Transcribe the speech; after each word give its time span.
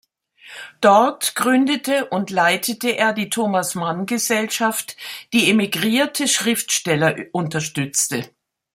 Dort 0.81 1.35
gründete 1.35 2.05
und 2.07 2.31
leitete 2.31 2.97
er 2.97 3.13
die 3.13 3.29
Thomas-Mann-Gesellschaft, 3.29 4.97
die 5.31 5.47
emigrierte 5.47 6.27
Schriftsteller 6.27 7.15
unterstützte. 7.33 8.27